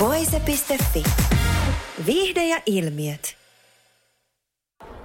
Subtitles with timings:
[0.00, 1.02] Voise.fi.
[2.06, 3.36] Viihde ja ilmiöt.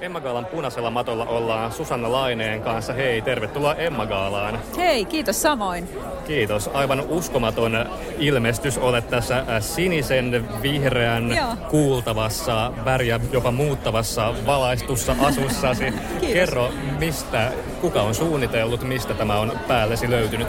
[0.00, 2.92] Emma Gaalan punaisella matolla ollaan Susanna Laineen kanssa.
[2.92, 4.58] Hei, tervetuloa Emma Gaalaan.
[4.76, 5.88] Hei, kiitos samoin.
[6.26, 6.70] Kiitos.
[6.74, 7.86] Aivan uskomaton
[8.18, 8.78] ilmestys.
[8.78, 11.56] Olet tässä äh, sinisen, vihreän, Joo.
[11.70, 15.84] kuultavassa, väriä jopa muuttavassa valaistussa asussasi.
[16.34, 20.48] Kerro, mistä, kuka on suunnitellut, mistä tämä on päällesi löytynyt?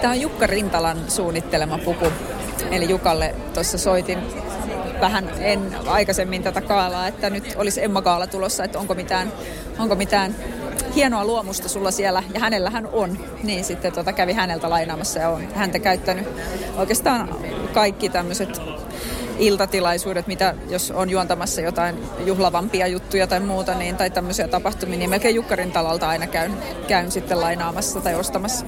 [0.00, 2.12] Tämä on Jukka Rintalan suunnittelema puku.
[2.70, 4.18] Eli Jukalle tuossa soitin
[5.00, 9.32] vähän en aikaisemmin tätä kaalaa, että nyt olisi Emma Kaala tulossa, että onko mitään,
[9.78, 10.34] onko mitään
[10.94, 13.18] hienoa luomusta sulla siellä, ja hänellähän on.
[13.42, 16.28] Niin sitten tota kävi häneltä lainaamassa ja on häntä käyttänyt
[16.76, 17.28] oikeastaan
[17.74, 18.60] kaikki tämmöiset
[19.38, 25.10] iltatilaisuudet, mitä jos on juontamassa jotain juhlavampia juttuja tai muuta, niin, tai tämmöisiä tapahtumia, niin
[25.10, 26.52] melkein Jukkarin talalta aina käyn,
[26.88, 28.66] käyn sitten lainaamassa tai ostamassa.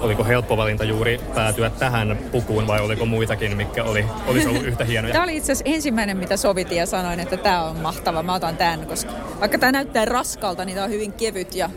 [0.00, 4.84] Oliko helppo valinta juuri päätyä tähän pukuun vai oliko muitakin, mikä oli, olisi ollut yhtä
[4.84, 5.12] hienoja?
[5.12, 8.22] Tämä oli itse asiassa ensimmäinen, mitä sovitin ja sanoin, että tämä on mahtava.
[8.22, 11.70] Mä otan tämän, koska vaikka tämä näyttää raskalta, niin tämä on hyvin kevyt ja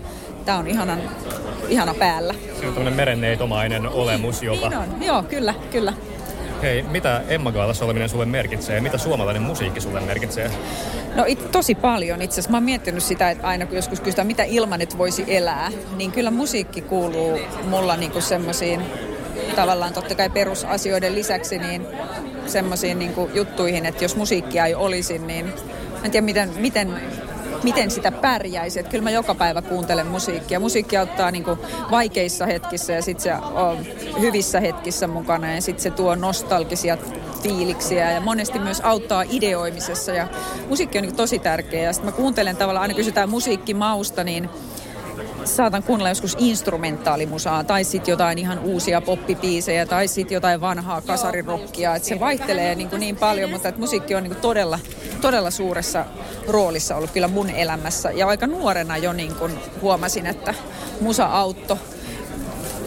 [0.46, 1.02] tämä on ihanan,
[1.70, 2.34] ihana päällä.
[2.34, 4.70] Siinä on tämmöinen merenneitomainen olemus jopa.
[4.70, 5.94] Niin on, joo, kyllä, kyllä.
[6.62, 8.82] Hei, mitä Emma Gaalassa oleminen sulle merkitsee?
[8.82, 10.52] Mitä suomalainen musiikki sulle merkitsee?
[11.16, 12.52] No it, tosi paljon itse asiassa.
[12.52, 16.12] Mä oon miettinyt sitä, että aina kun joskus kysytään, mitä ilman et voisi elää, niin
[16.12, 18.82] kyllä musiikki kuuluu mulla niinku semmoisiin
[19.56, 21.86] tavallaan totta kai perusasioiden lisäksi niin
[22.46, 25.54] semmoisiin niinku juttuihin, että jos musiikkia ei olisi, niin
[26.04, 26.94] en tiedä miten, miten
[27.64, 28.80] miten sitä pärjäisi.
[28.80, 30.60] Että kyllä mä joka päivä kuuntelen musiikkia.
[30.60, 31.46] Musiikki auttaa niin
[31.92, 33.78] vaikeissa hetkissä ja sitten se on
[34.20, 36.98] hyvissä hetkissä mukana ja sitten se tuo nostalgisia
[37.44, 40.28] fiiliksiä ja monesti myös auttaa ideoimisessa ja
[40.70, 44.50] musiikki on niin tosi tärkeä ja sitten mä kuuntelen tavallaan, aina kysytään musiikkimausta, niin
[45.46, 51.96] saatan kuunnella joskus instrumentaalimusaa tai sitten jotain ihan uusia poppipiisejä tai sitten jotain vanhaa kasarirokkia.
[51.96, 54.80] Et se vaihtelee niin, kuin niin paljon, mutta et musiikki on niin kuin todella,
[55.22, 56.06] todella suuressa
[56.48, 58.12] roolissa ollut kyllä mun elämässä.
[58.12, 60.54] Ja aika nuorena jo niin kuin huomasin, että
[61.02, 61.78] musa auttoi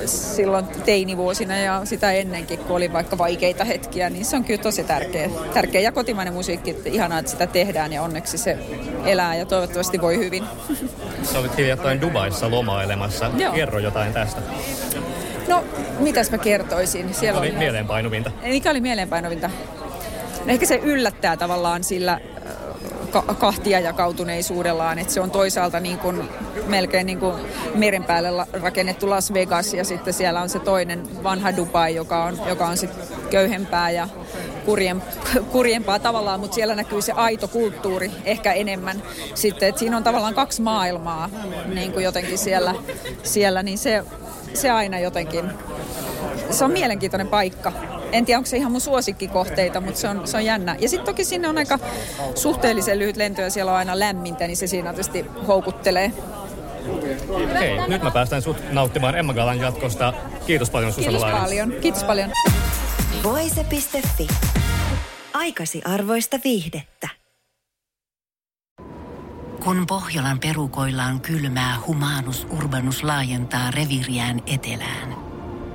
[0.07, 4.85] silloin teinivuosina ja sitä ennenkin, kun oli vaikka vaikeita hetkiä, niin se on kyllä tosi
[4.85, 5.31] tärkeä.
[5.55, 5.81] tärkeä.
[5.81, 8.59] Ja kotimainen musiikki, että ihanaa, että sitä tehdään ja onneksi se
[9.05, 10.45] elää ja toivottavasti voi hyvin.
[11.33, 13.31] Sä olit hiljattain Dubaissa lomailemassa.
[13.39, 13.53] Joo.
[13.53, 14.41] Kerro jotain tästä.
[15.49, 15.65] No,
[15.99, 17.15] mitäs mä kertoisin?
[17.15, 18.31] Siellä Oli mieleenpainuvinta.
[18.43, 19.51] Mikä oli mieleenpainuvinta?
[20.45, 22.21] No ehkä se yllättää tavallaan sillä
[23.15, 26.29] ka- kahtia jakautuneisuudellaan, että se on toisaalta niin kuin
[26.67, 27.35] melkein niin kuin
[27.75, 32.39] meren päälle rakennettu Las Vegas ja sitten siellä on se toinen vanha Dubai, joka on,
[32.49, 34.09] joka on sitten köyhempää ja
[34.65, 35.03] kurjen,
[35.53, 39.03] kurjempaa tavallaan, mutta siellä näkyy se aito kulttuuri ehkä enemmän
[39.35, 41.31] sitten, että siinä on tavallaan kaksi maailmaa
[41.75, 42.75] niin kuin jotenkin siellä,
[43.23, 44.05] siellä niin se,
[44.55, 45.51] se aina jotenkin
[46.51, 47.73] se on mielenkiintoinen paikka.
[48.15, 50.77] En tiedä, onko se ihan mun suosikkikohteita, mutta se on, se on jännä.
[50.79, 51.79] Ja sitten toki sinne on aika
[52.35, 56.13] suhteellisen lyhyt lento ja siellä on aina lämmintä, niin se siinä tietysti houkuttelee.
[57.59, 60.13] Hei, nyt mä päästän sut nauttimaan Emma Galan jatkosta.
[60.47, 61.73] Kiitos paljon Susanna Kiitos paljon.
[61.81, 62.31] Kiitos paljon.
[63.23, 64.29] Voise.fi.
[65.35, 67.09] Aikasi arvoista viihdettä.
[69.65, 75.24] Kun Pohjolan perukoillaan kylmää, humanus urbanus laajentaa reviriään etelään.